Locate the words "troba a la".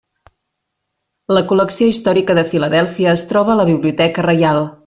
3.33-3.71